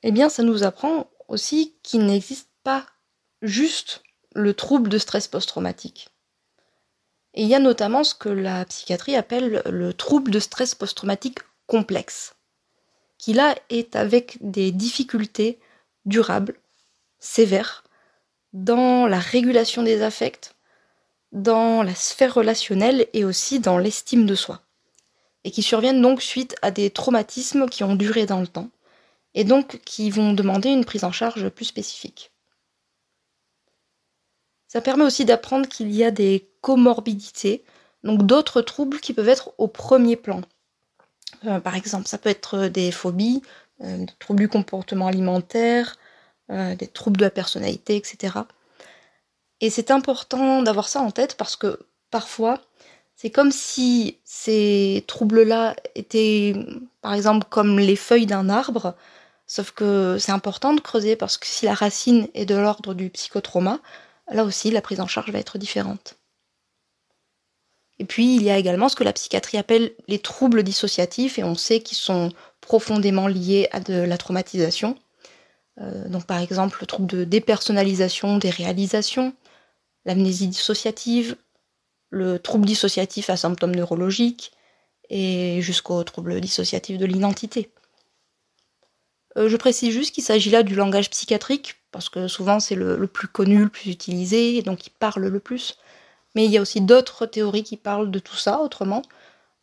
eh 0.04 0.12
bien 0.12 0.30
ça 0.30 0.44
nous 0.44 0.64
apprend 0.64 1.10
aussi 1.28 1.76
qu'il 1.84 2.06
n'existe 2.06 2.50
pas 2.64 2.86
juste 3.42 4.04
le 4.34 4.54
trouble 4.54 4.90
de 4.90 4.98
stress 4.98 5.28
post-traumatique. 5.28 6.10
Et 7.36 7.44
il 7.44 7.50
y 7.50 7.56
a 7.56 7.60
notamment 7.60 8.04
ce 8.04 8.16
que 8.16 8.30
la 8.30 8.66
psychiatrie 8.66 9.16
appelle 9.16 9.62
le 9.66 9.94
trouble 9.94 10.32
de 10.32 10.40
stress 10.40 10.74
post-traumatique 10.74 11.40
complexe, 11.68 12.36
qui 13.18 13.34
là 13.34 13.56
est 13.70 13.96
avec 13.96 14.38
des 14.40 14.72
difficultés 14.72 15.60
durables, 16.06 16.56
sévères, 17.20 17.84
dans 18.54 19.06
la 19.06 19.20
régulation 19.20 19.84
des 19.84 20.02
affects, 20.02 20.56
dans 21.34 21.84
la 21.84 21.94
sphère 21.94 22.34
relationnelle 22.34 23.08
et 23.12 23.26
aussi 23.26 23.60
dans 23.60 23.78
l'estime 23.78 24.26
de 24.26 24.36
soi, 24.36 24.62
et 25.44 25.52
qui 25.52 25.62
surviennent 25.62 26.02
donc 26.02 26.22
suite 26.22 26.56
à 26.62 26.72
des 26.72 26.90
traumatismes 26.90 27.68
qui 27.68 27.84
ont 27.84 27.96
duré 27.96 28.26
dans 28.26 28.40
le 28.40 28.48
temps, 28.48 28.70
et 29.34 29.44
donc 29.44 29.82
qui 29.84 30.10
vont 30.10 30.32
demander 30.32 30.70
une 30.70 30.86
prise 30.86 31.04
en 31.04 31.12
charge 31.12 31.50
plus 31.50 31.66
spécifique. 31.66 32.32
Ça 34.68 34.80
permet 34.80 35.04
aussi 35.04 35.26
d'apprendre 35.26 35.68
qu'il 35.68 35.94
y 35.94 36.06
a 36.06 36.12
des 36.12 36.50
comorbidités, 36.66 37.64
donc 38.04 38.26
d'autres 38.26 38.64
troubles 38.64 39.00
qui 39.00 39.14
peuvent 39.14 39.30
être 39.30 39.52
au 39.60 39.68
premier 39.68 40.16
plan. 40.16 40.42
Euh, 41.46 41.60
par 41.60 41.76
exemple, 41.76 42.08
ça 42.08 42.18
peut 42.18 42.30
être 42.30 42.70
des 42.70 42.92
phobies, 42.92 43.44
euh, 43.84 43.98
des 44.00 44.14
troubles 44.18 44.40
du 44.40 44.50
comportement 44.50 45.06
alimentaire, 45.06 45.96
euh, 46.50 46.74
des 46.76 46.88
troubles 46.88 47.18
de 47.18 47.22
la 47.26 47.30
personnalité, 47.30 47.96
etc. 47.96 48.40
Et 49.62 49.70
c'est 49.70 49.92
important 49.92 50.64
d'avoir 50.64 50.88
ça 50.88 51.02
en 51.02 51.12
tête 51.12 51.36
parce 51.38 51.56
que 51.56 51.78
parfois, 52.10 52.60
c'est 53.16 53.30
comme 53.30 53.52
si 53.52 54.18
ces 54.24 55.04
troubles-là 55.06 55.76
étaient, 55.94 56.56
par 57.02 57.14
exemple, 57.14 57.46
comme 57.48 57.78
les 57.78 57.96
feuilles 57.96 58.26
d'un 58.26 58.50
arbre, 58.50 58.96
Sauf 59.48 59.72
que 59.72 60.18
c'est 60.20 60.32
important 60.32 60.74
de 60.74 60.82
creuser 60.82 61.16
parce 61.16 61.38
que 61.38 61.46
si 61.46 61.66
la 61.66 61.76
racine 61.76 62.28
est 62.34 62.46
de 62.46 62.56
l'ordre 62.56 62.96
du 62.96 63.10
psychotrauma, 63.12 63.80
là 64.28 64.44
aussi 64.44 64.72
la 64.72 64.82
prise 64.82 65.00
en 65.00 65.08
charge 65.08 65.32
va 65.32 65.40
être 65.40 65.58
différente. 65.60 66.16
Et 68.00 68.06
puis 68.06 68.36
il 68.36 68.44
y 68.44 68.50
a 68.50 68.58
également 68.58 68.90
ce 68.90 68.96
que 68.96 69.04
la 69.04 69.14
psychiatrie 69.14 69.58
appelle 69.58 69.94
les 70.08 70.20
troubles 70.20 70.64
dissociatifs 70.64 71.40
et 71.40 71.44
on 71.44 71.56
sait 71.56 71.80
qu'ils 71.80 71.98
sont 71.98 72.32
profondément 72.62 73.28
liés 73.28 73.70
à 73.72 73.80
de 73.80 73.94
la 73.94 74.18
traumatisation. 74.18 74.98
Euh, 75.80 76.08
donc 76.08 76.26
par 76.26 76.40
exemple 76.40 76.78
le 76.82 76.88
trouble 76.88 77.08
de 77.08 77.24
dépersonnalisation 77.24 78.38
des 78.38 78.50
réalisations, 78.50 79.34
l'amnésie 80.06 80.48
dissociative, 80.48 81.38
le 82.10 82.40
trouble 82.40 82.66
dissociatif 82.66 83.30
à 83.30 83.38
symptômes 83.38 83.76
neurologiques 83.76 84.52
et 85.10 85.62
jusqu'au 85.62 86.04
trouble 86.04 86.40
dissociatif 86.42 86.98
de 86.98 87.06
l'identité. 87.06 87.72
Euh, 89.38 89.50
je 89.50 89.58
précise 89.58 89.94
juste 89.94 90.14
qu'il 90.14 90.24
s'agit 90.24 90.50
là 90.50 90.64
du 90.64 90.76
langage 90.76 91.10
psychiatrique, 91.10 91.76
parce 91.92 92.10
que 92.10 92.28
souvent 92.28 92.60
c'est 92.60 92.76
le, 92.76 93.08
plus 93.08 93.28
connu, 93.28 93.64
le 93.64 93.70
plus 93.70 93.92
utilisé, 93.92 94.58
et 94.58 94.62
donc 94.62 94.88
il 94.88 94.92
parle 94.92 95.28
le 95.28 95.40
plus. 95.40 95.78
Mais 96.36 96.46
il 96.46 96.52
y 96.52 96.58
a 96.58 96.62
aussi 96.62 96.82
d'autres 96.82 97.26
théories 97.26 97.64
qui 97.64 97.78
parlent 97.78 98.12
de 98.12 98.20
tout 98.20 98.36
ça 98.36 98.60
autrement. 98.60 99.02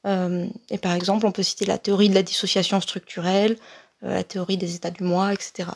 Euh, 0.07 0.47
et 0.71 0.79
par 0.79 0.93
exemple, 0.93 1.27
on 1.27 1.33
peut 1.33 1.43
citer 1.43 1.67
la 1.67 1.79
théorie 1.79 2.09
de 2.09 2.15
la 2.15 2.23
dissociation 2.23 2.81
structurelle, 2.81 3.57
euh, 4.03 4.15
la 4.15 4.25
théorie 4.25 4.57
des 4.57 4.75
états 4.75 4.91
du 4.91 5.05
moi, 5.05 5.33
etc. 5.33 5.71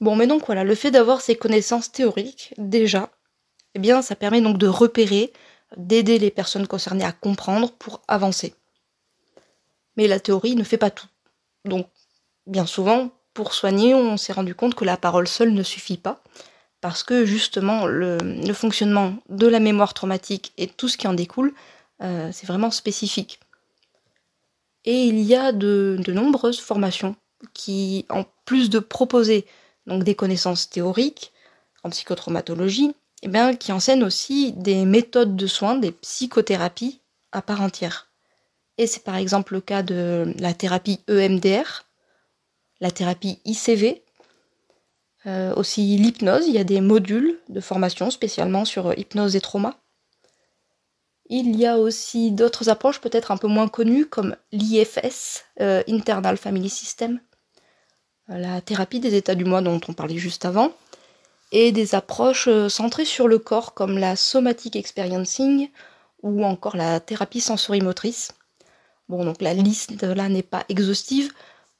Bon, 0.00 0.16
mais 0.16 0.26
donc 0.26 0.46
voilà, 0.46 0.64
le 0.64 0.74
fait 0.74 0.90
d'avoir 0.90 1.20
ces 1.20 1.36
connaissances 1.36 1.90
théoriques, 1.90 2.54
déjà, 2.58 3.10
eh 3.74 3.78
bien, 3.78 4.02
ça 4.02 4.14
permet 4.14 4.40
donc 4.40 4.58
de 4.58 4.66
repérer, 4.66 5.32
d'aider 5.76 6.18
les 6.18 6.30
personnes 6.30 6.66
concernées 6.66 7.04
à 7.04 7.12
comprendre 7.12 7.72
pour 7.72 8.02
avancer. 8.06 8.54
Mais 9.96 10.06
la 10.06 10.20
théorie 10.20 10.56
ne 10.56 10.64
fait 10.64 10.78
pas 10.78 10.90
tout. 10.90 11.06
Donc, 11.64 11.88
bien 12.46 12.66
souvent, 12.66 13.10
pour 13.32 13.54
soigner, 13.54 13.94
on 13.94 14.16
s'est 14.16 14.32
rendu 14.32 14.54
compte 14.54 14.74
que 14.74 14.84
la 14.84 14.96
parole 14.96 15.26
seule 15.26 15.52
ne 15.52 15.62
suffit 15.62 15.96
pas, 15.96 16.22
parce 16.84 17.02
que 17.02 17.24
justement, 17.24 17.86
le, 17.86 18.18
fonctionnement 18.52 19.16
de 19.30 19.46
la 19.46 19.58
mémoire 19.58 19.94
traumatique 19.94 20.52
et 20.58 20.66
tout 20.66 20.86
ce 20.86 20.98
qui 20.98 21.08
en 21.08 21.14
découle, 21.14 21.54
euh, 22.02 22.28
c'est 22.30 22.46
vraiment 22.46 22.70
spécifique. 22.70 23.40
Et 24.84 25.04
il 25.06 25.20
y 25.20 25.34
a 25.34 25.52
de, 25.52 25.98
nombreuses 26.08 26.60
formations 26.60 27.16
qui, 27.54 28.04
en 28.10 28.26
plus 28.44 28.68
de 28.68 28.80
proposer 28.80 29.46
donc 29.86 30.04
des 30.04 30.14
connaissances 30.14 30.68
théoriques 30.68 31.32
en 31.84 31.88
psychotraumatologie, 31.88 32.94
eh 33.22 33.56
qui 33.56 33.72
enseignent 33.72 34.04
aussi 34.04 34.52
des 34.52 34.84
méthodes 34.84 35.36
de 35.36 35.46
soins, 35.46 35.76
des 35.76 35.90
psychothérapies 35.90 37.00
à 37.32 37.40
part 37.40 37.62
entière. 37.62 38.10
Et 38.76 38.86
c'est 38.86 39.04
par 39.04 39.16
exemple 39.16 39.54
le 39.54 39.62
cas 39.62 39.82
de 39.82 40.34
la 40.38 40.52
thérapie 40.52 41.00
EMDR, 41.08 41.86
la 42.82 42.90
thérapie 42.90 43.38
ICV, 43.46 44.03
euh, 45.26 45.54
aussi 45.54 45.96
l'hypnose, 45.96 46.46
il 46.46 46.54
y 46.54 46.58
a 46.58 46.64
des 46.64 46.80
modules 46.80 47.38
de 47.48 47.60
formation 47.60 48.10
spécialement 48.10 48.64
sur 48.64 48.88
euh, 48.88 48.94
hypnose 48.96 49.36
et 49.36 49.40
trauma. 49.40 49.76
Il 51.30 51.56
y 51.56 51.66
a 51.66 51.78
aussi 51.78 52.30
d'autres 52.30 52.68
approches 52.68 53.00
peut-être 53.00 53.30
un 53.30 53.38
peu 53.38 53.46
moins 53.46 53.68
connues 53.68 54.04
comme 54.04 54.36
l'IFS, 54.52 55.44
euh, 55.60 55.82
Internal 55.88 56.36
Family 56.36 56.68
System, 56.68 57.20
la 58.28 58.60
thérapie 58.60 59.00
des 59.00 59.14
états 59.14 59.34
du 59.34 59.44
moi 59.44 59.62
dont 59.62 59.80
on 59.88 59.94
parlait 59.94 60.18
juste 60.18 60.44
avant, 60.44 60.72
et 61.52 61.72
des 61.72 61.94
approches 61.94 62.48
centrées 62.68 63.04
sur 63.06 63.28
le 63.28 63.38
corps 63.38 63.72
comme 63.72 63.98
la 63.98 64.16
somatic 64.16 64.76
experiencing 64.76 65.70
ou 66.22 66.44
encore 66.44 66.76
la 66.76 67.00
thérapie 67.00 67.40
sensorimotrice. 67.40 68.32
Bon, 69.08 69.24
donc 69.24 69.40
la 69.40 69.54
liste 69.54 70.02
là 70.02 70.28
n'est 70.28 70.42
pas 70.42 70.64
exhaustive, 70.68 71.32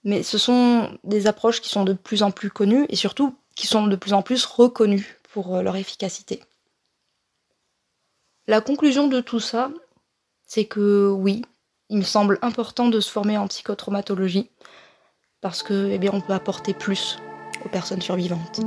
mais 0.04 0.22
ce 0.22 0.38
sont 0.38 0.90
des 1.02 1.26
approches 1.26 1.60
qui 1.60 1.70
sont 1.70 1.84
de 1.84 1.94
plus 1.94 2.22
en 2.22 2.30
plus 2.30 2.50
connues 2.50 2.86
et 2.88 2.96
surtout 2.96 3.34
qui 3.56 3.66
sont 3.66 3.86
de 3.86 3.96
plus 3.96 4.12
en 4.12 4.22
plus 4.22 4.44
reconnues 4.44 5.18
pour 5.32 5.56
euh, 5.56 5.62
leur 5.62 5.76
efficacité. 5.76 6.42
La 8.46 8.60
conclusion 8.60 9.08
de 9.08 9.20
tout 9.20 9.40
ça, 9.40 9.70
c'est 10.46 10.66
que 10.66 11.08
oui, 11.10 11.42
il 11.88 11.98
me 11.98 12.02
semble 12.02 12.38
important 12.42 12.88
de 12.88 13.00
se 13.00 13.10
former 13.10 13.38
en 13.38 13.48
psychotraumatologie 13.48 14.50
parce 15.40 15.62
que 15.62 15.90
eh 15.90 16.08
on 16.10 16.20
peut 16.20 16.32
apporter 16.32 16.74
plus 16.74 17.18
aux 17.64 17.68
personnes 17.68 18.02
survivantes. 18.02 18.60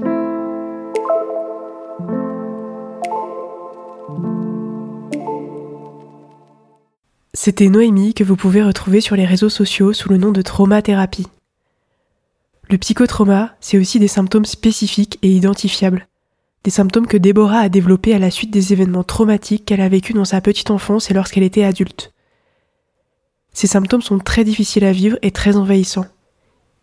C'était 7.47 7.69
Noémie 7.69 8.13
que 8.13 8.25
vous 8.25 8.35
pouvez 8.35 8.61
retrouver 8.61 8.99
sur 8.99 9.15
les 9.15 9.23
réseaux 9.23 9.47
sociaux 9.47 9.93
sous 9.93 10.09
le 10.09 10.17
nom 10.17 10.33
de 10.33 10.41
traumathérapie. 10.41 11.27
Le 12.69 12.77
psychotrauma, 12.77 13.55
c'est 13.61 13.77
aussi 13.77 13.99
des 13.99 14.09
symptômes 14.09 14.43
spécifiques 14.43 15.17
et 15.21 15.31
identifiables. 15.31 16.09
Des 16.65 16.71
symptômes 16.71 17.07
que 17.07 17.15
Déborah 17.15 17.59
a 17.59 17.69
développés 17.69 18.13
à 18.13 18.19
la 18.19 18.31
suite 18.31 18.51
des 18.51 18.73
événements 18.73 19.05
traumatiques 19.05 19.63
qu'elle 19.63 19.79
a 19.79 19.87
vécus 19.87 20.13
dans 20.13 20.25
sa 20.25 20.41
petite 20.41 20.71
enfance 20.71 21.09
et 21.09 21.13
lorsqu'elle 21.13 21.43
était 21.43 21.63
adulte. 21.63 22.11
Ces 23.53 23.67
symptômes 23.67 24.01
sont 24.01 24.19
très 24.19 24.43
difficiles 24.43 24.83
à 24.83 24.91
vivre 24.91 25.17
et 25.21 25.31
très 25.31 25.55
envahissants. 25.55 26.07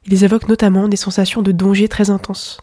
Ils 0.06 0.24
évoquent 0.24 0.48
notamment 0.48 0.88
des 0.88 0.96
sensations 0.96 1.42
de 1.42 1.52
danger 1.52 1.88
très 1.88 2.08
intenses. 2.08 2.62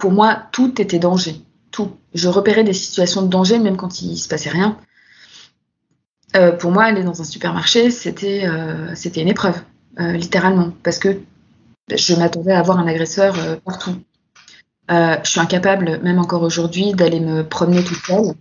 Pour 0.00 0.10
moi, 0.10 0.48
tout 0.50 0.82
était 0.82 0.98
danger. 0.98 1.36
Tout. 1.70 1.92
Je 2.12 2.26
repérais 2.26 2.64
des 2.64 2.72
situations 2.72 3.22
de 3.22 3.28
danger 3.28 3.60
même 3.60 3.76
quand 3.76 4.02
il 4.02 4.18
se 4.18 4.26
passait 4.26 4.50
rien. 4.50 4.76
Euh, 6.36 6.52
pour 6.52 6.70
moi, 6.70 6.84
aller 6.84 7.02
dans 7.02 7.20
un 7.20 7.24
supermarché, 7.24 7.90
c'était 7.90 8.42
euh, 8.44 8.94
une 9.16 9.28
épreuve, 9.28 9.60
euh, 9.98 10.12
littéralement, 10.12 10.72
parce 10.82 10.98
que 10.98 11.20
je 11.92 12.14
m'attendais 12.14 12.52
à 12.52 12.60
avoir 12.60 12.78
un 12.78 12.86
agresseur 12.86 13.36
partout. 13.64 13.96
je 14.88 15.18
suis 15.24 15.40
incapable, 15.40 16.00
même 16.04 16.18
encore 16.18 16.42
aujourd'hui, 16.42 16.92
d'aller 16.92 17.20
me 17.20 17.42
promener 17.42 17.82
toute 17.82 17.98
seule 17.98 18.34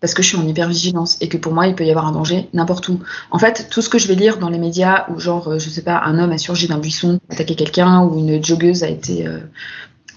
parce 0.00 0.14
que 0.14 0.22
je 0.22 0.28
suis 0.28 0.36
en 0.36 0.46
hypervigilance 0.46 1.16
et 1.20 1.28
que 1.28 1.36
pour 1.36 1.52
moi, 1.52 1.68
il 1.68 1.76
peut 1.76 1.84
y 1.84 1.90
avoir 1.90 2.06
un 2.06 2.12
danger 2.12 2.48
n'importe 2.52 2.88
où. 2.88 3.00
En 3.30 3.38
fait, 3.38 3.68
tout 3.70 3.82
ce 3.82 3.88
que 3.88 3.98
je 3.98 4.08
vais 4.08 4.16
lire 4.16 4.38
dans 4.38 4.48
les 4.48 4.58
médias 4.58 5.06
où, 5.10 5.18
genre, 5.18 5.58
je 5.58 5.68
sais 5.68 5.82
pas, 5.82 6.00
un 6.04 6.18
homme 6.18 6.32
a 6.32 6.38
surgi 6.38 6.68
d'un 6.68 6.78
buisson, 6.78 7.20
attaqué 7.28 7.54
quelqu'un, 7.56 8.02
ou 8.02 8.18
une 8.18 8.44
joggeuse 8.44 8.84
a 8.84 8.88
été 8.88 9.26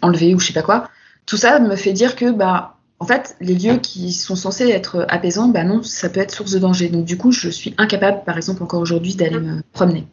enlevée, 0.04 0.36
ou 0.36 0.40
je 0.40 0.48
sais 0.48 0.54
pas 0.54 0.64
quoi, 0.64 0.90
tout 1.26 1.38
ça 1.38 1.60
me 1.60 1.76
fait 1.76 1.94
dire 1.94 2.16
que, 2.16 2.32
bah, 2.32 2.75
en 3.06 3.08
fait, 3.08 3.36
les 3.40 3.54
lieux 3.54 3.78
qui 3.78 4.12
sont 4.12 4.36
censés 4.36 4.68
être 4.68 5.06
apaisants, 5.10 5.48
bah 5.48 5.64
non, 5.64 5.84
ça 5.84 6.10
peut 6.10 6.22
être 6.22 6.34
source 6.34 6.54
de 6.54 6.58
danger. 6.58 6.90
Donc 6.90 7.06
du 7.06 7.18
coup, 7.18 7.32
je 7.32 7.50
suis 7.50 7.76
incapable, 7.78 8.24
par 8.26 8.36
exemple, 8.36 8.64
encore 8.64 8.82
aujourd'hui, 8.82 9.14
d'aller 9.14 9.38
me 9.38 9.62
promener. 9.74 10.08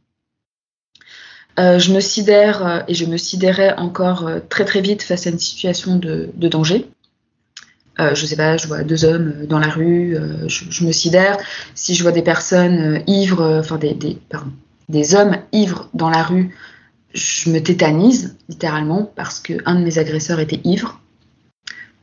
Euh, 1.59 1.79
je 1.79 1.91
me 1.95 2.01
sidère 2.01 2.67
euh, 2.67 2.81
et 2.89 2.95
je 2.95 3.07
me 3.07 3.17
sidérais 3.17 3.75
encore 3.79 4.27
euh, 4.27 4.41
très 4.47 4.67
très 4.67 4.83
vite 4.83 5.03
face 5.03 5.27
à 5.27 5.31
une 5.31 5.39
situation 5.39 5.97
de, 5.97 6.31
danger. 6.37 6.87
Euh, 7.99 8.15
je 8.15 8.27
sais 8.27 8.37
pas, 8.37 8.59
je 8.59 8.67
vois 8.67 8.83
deux 8.83 9.07
hommes 9.07 9.47
dans 9.47 9.59
la 9.59 9.69
rue, 9.69 10.15
je, 10.49 10.85
me 10.85 10.93
sidère. 10.93 11.39
Si 11.75 11.95
je 11.95 12.03
vois 12.03 12.13
des 12.13 12.21
personnes 12.21 13.03
ivres, 13.07 13.57
enfin 13.59 13.79
des, 13.79 13.95
des, 13.95 14.19
des 14.91 15.15
hommes 15.15 15.39
ivres 15.53 15.89
dans 15.95 16.11
la 16.11 16.23
rue, 16.23 16.55
je 17.15 17.49
me 17.49 17.63
tétanise 17.63 18.37
littéralement 18.51 19.11
parce 19.17 19.41
qu'un 19.41 19.77
de 19.77 19.83
mes 19.83 19.97
agresseurs 19.97 20.41
était 20.41 20.61
ivre. 20.65 21.02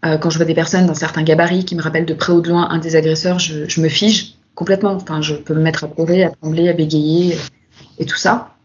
Euh, 0.06 0.18
quand 0.18 0.30
je 0.30 0.38
vois 0.38 0.46
des 0.46 0.54
personnes 0.54 0.86
d'un 0.86 0.94
certain 0.94 1.24
gabarit 1.24 1.66
qui 1.66 1.76
me 1.76 1.82
rappellent 1.82 2.06
de 2.06 2.14
près 2.14 2.32
ou 2.32 2.42
de 2.42 2.50
loin 2.50 2.70
un 2.70 2.78
des 2.78 2.96
agresseurs, 2.96 3.40
je, 3.40 3.82
me 3.82 3.90
fige 3.90 4.36
complètement. 4.56 4.94
Enfin, 4.94 5.22
je 5.22 5.36
peux 5.36 5.54
me 5.54 5.62
mettre 5.62 5.84
à 5.84 5.88
pleurer, 5.88 6.24
à 6.24 6.30
trembler, 6.30 6.70
à 6.70 6.74
bégayer 6.74 7.38
et 7.98 8.06
tout 8.06 8.16
ça, 8.16 8.56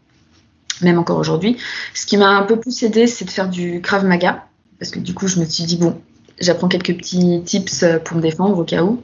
même 0.81 0.97
encore 0.97 1.17
aujourd'hui. 1.17 1.57
Ce 1.93 2.05
qui 2.05 2.17
m'a 2.17 2.29
un 2.29 2.43
peu 2.43 2.57
plus 2.57 2.83
aidé, 2.83 3.07
c'est 3.07 3.25
de 3.25 3.29
faire 3.29 3.49
du 3.49 3.81
Krav 3.81 4.05
Maga, 4.05 4.45
parce 4.79 4.91
que 4.91 4.99
du 4.99 5.13
coup, 5.13 5.27
je 5.27 5.39
me 5.39 5.45
suis 5.45 5.65
dit, 5.65 5.77
bon, 5.77 5.99
j'apprends 6.39 6.69
quelques 6.69 6.95
petits 6.95 7.41
tips 7.43 7.85
pour 8.05 8.17
me 8.17 8.21
défendre 8.21 8.57
au 8.57 8.63
cas 8.63 8.83
où. 8.83 9.03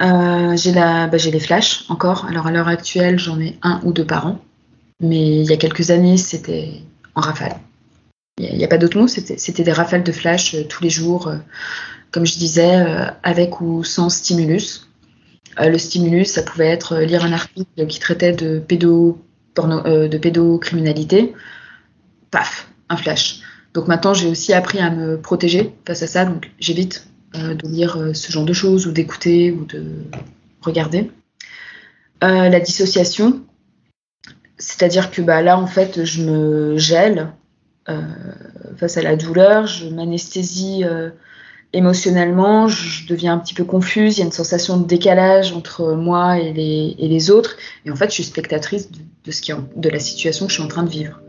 Euh, 0.00 0.56
j'ai 0.56 0.72
bah, 0.72 1.08
les 1.08 1.40
flashs 1.40 1.84
encore. 1.88 2.26
Alors 2.26 2.46
à 2.46 2.52
l'heure 2.52 2.68
actuelle, 2.68 3.18
j'en 3.18 3.40
ai 3.40 3.58
un 3.62 3.80
ou 3.84 3.92
deux 3.92 4.06
par 4.06 4.26
an. 4.26 4.38
Mais 5.00 5.40
il 5.40 5.46
y 5.46 5.52
a 5.52 5.56
quelques 5.56 5.90
années, 5.90 6.16
c'était 6.16 6.82
en 7.14 7.20
rafale. 7.20 7.56
Il 8.38 8.56
n'y 8.56 8.64
a, 8.64 8.68
pas 8.68 8.78
d'autre 8.78 8.96
mot, 8.98 9.08
c'était 9.08 9.64
des 9.64 9.72
rafales 9.72 10.04
de 10.04 10.12
flash 10.12 10.54
euh, 10.54 10.62
tous 10.62 10.82
les 10.82 10.90
jours, 10.90 11.26
euh, 11.26 11.38
comme 12.12 12.24
je 12.24 12.38
disais, 12.38 12.76
euh, 12.76 13.06
avec 13.24 13.60
ou 13.60 13.82
sans 13.82 14.10
stimulus. 14.10 14.88
le 15.58 15.76
stimulus, 15.76 16.26
ça 16.26 16.42
pouvait 16.42 16.68
être 16.68 16.98
lire 16.98 17.24
un 17.24 17.32
article 17.32 17.86
qui 17.88 17.98
traitait 17.98 18.32
de, 18.32 18.60
pédo, 18.60 19.20
de 19.56 20.18
pédocriminalité. 20.18 21.34
Paf, 22.30 22.68
un 22.88 22.96
flash. 22.96 23.40
Donc 23.74 23.88
maintenant, 23.88 24.14
j'ai 24.14 24.28
aussi 24.28 24.52
appris 24.52 24.78
à 24.78 24.90
me 24.90 25.20
protéger 25.20 25.74
face 25.84 26.02
à 26.02 26.06
ça, 26.06 26.24
donc 26.24 26.50
j'évite 26.60 27.08
de 27.34 27.68
lire 27.68 28.10
ce 28.14 28.32
genre 28.32 28.44
de 28.44 28.52
choses 28.52 28.86
ou 28.86 28.92
d'écouter 28.92 29.50
ou 29.50 29.64
de 29.64 30.04
regarder. 30.62 31.10
la 32.22 32.60
dissociation, 32.60 33.42
c'est-à-dire 34.58 35.10
que 35.10 35.22
bah, 35.22 35.42
là, 35.42 35.58
en 35.58 35.66
fait, 35.66 36.04
je 36.04 36.22
me 36.22 36.78
gèle 36.78 37.32
face 38.78 38.96
à 38.96 39.02
la 39.02 39.16
douleur, 39.16 39.66
je 39.66 39.88
m'anesthésie 39.88 40.84
euh, 40.84 41.10
émotionnellement, 41.72 42.68
je 42.68 43.06
deviens 43.06 43.34
un 43.34 43.38
petit 43.38 43.54
peu 43.54 43.64
confuse, 43.64 44.16
il 44.16 44.20
y 44.20 44.22
a 44.22 44.26
une 44.26 44.32
sensation 44.32 44.78
de 44.78 44.86
décalage 44.86 45.52
entre 45.52 45.94
moi 45.94 46.38
et 46.38 46.52
les, 46.52 47.30
autres, 47.30 47.56
et 47.84 47.90
en 47.90 47.96
fait 47.96 48.06
je 48.06 48.14
suis 48.14 48.24
spectatrice 48.24 48.90
de, 48.90 49.88
la 49.90 49.98
situation 49.98 50.46
que 50.46 50.52
je 50.52 50.56
suis 50.56 50.64
en 50.64 50.68
train 50.68 50.84
de 50.84 50.90
vivre. 50.90 51.20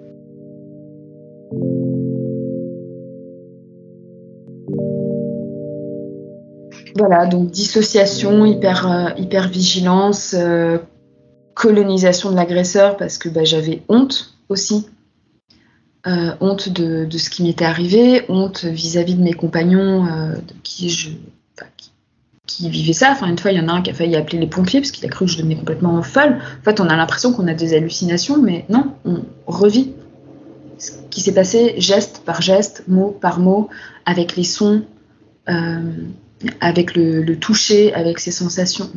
Voilà, 6.95 7.25
donc 7.25 7.49
dissociation, 7.51 8.45
hyper, 8.45 8.91
euh, 8.91 9.47
vigilance, 9.47 10.35
colonisation 11.53 12.31
de 12.31 12.35
l'agresseur 12.35 12.95
parce 12.97 13.17
que 13.17 13.29
bah, 13.29 13.43
j'avais 13.43 13.81
honte 13.89 14.35
aussi 14.49 14.87
euh, 16.07 16.31
honte 16.39 16.69
de, 16.69 17.07
ce 17.17 17.29
qui 17.29 17.43
m'était 17.43 17.65
arrivé, 17.65 18.23
honte 18.29 18.63
vis-à-vis 18.63 19.15
de 19.15 19.21
mes 19.21 19.33
compagnons 19.33 20.07
euh, 20.07 20.35
qui 20.63 21.19
vivaient 22.69 22.93
ça. 22.93 23.11
Enfin, 23.11 23.27
une 23.27 23.37
fois, 23.37 23.51
il 23.51 23.57
y 23.57 23.61
en 23.61 23.67
a 23.67 23.73
un 23.73 23.81
qui 23.81 23.91
a 23.91 23.93
failli 23.93 24.15
appeler 24.15 24.39
les 24.39 24.47
pompiers 24.47 24.79
parce 24.79 24.91
qu'il 24.91 25.05
a 25.05 25.09
cru 25.09 25.25
que 25.25 25.31
je 25.31 25.37
devenais 25.37 25.55
complètement 25.55 26.01
folle. 26.01 26.39
En 26.61 26.63
fait, 26.63 26.79
on 26.79 26.87
a 26.87 26.95
l'impression 26.95 27.33
qu'on 27.33 27.47
a 27.47 27.53
des 27.53 27.73
hallucinations, 27.73 28.41
mais 28.41 28.65
non, 28.69 28.93
on 29.05 29.23
revit 29.45 29.93
ce 30.77 30.91
qui 31.09 31.21
s'est 31.21 31.33
passé 31.33 31.75
geste 31.77 32.21
par 32.25 32.41
geste, 32.41 32.83
mot 32.87 33.11
par 33.11 33.39
mot, 33.39 33.69
avec 34.05 34.35
les 34.35 34.45
sons, 34.45 34.83
euh, 35.49 35.81
avec 36.61 36.95
le, 36.95 37.35
toucher, 37.35 37.93
avec 37.93 38.19
ces 38.19 38.31
sensations. 38.31 38.89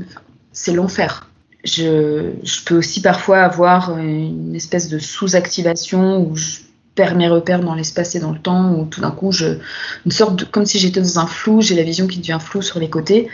c'est 0.53 0.73
l'enfer. 0.73 1.29
Je, 1.65 2.33
je, 2.43 2.65
peux 2.65 2.77
aussi 2.77 3.03
parfois 3.03 3.43
avoir 3.43 3.99
une 3.99 4.55
espèce 4.55 4.89
de 4.89 4.99
sous-activation 4.99 6.21
où 6.21 6.37
je 6.37 6.59
perds 6.95 7.17
mes 7.17 7.29
repères 7.29 7.61
dans 7.61 7.75
l'espace 7.75 8.15
et 8.15 8.21
dans 8.21 8.33
le 8.33 8.39
temps, 8.39 8.75
où 8.75 8.85
tout 8.85 9.01
d'un 9.01 9.11
coup, 9.11 9.33
je, 9.33 9.59
une 10.05 10.13
sorte 10.13 10.37
de, 10.37 10.45
comme 10.45 10.67
si 10.67 10.79
j'étais 10.79 11.01
dans 11.01 11.19
un 11.19 11.27
flou, 11.27 11.61
j'ai 11.61 11.75
la 11.75 11.83
vision 11.83 12.07
qui 12.07 12.19
devient 12.19 12.39
floue 12.41 12.63
sur 12.63 12.79
les 12.79 12.91
côtés. 12.91 13.29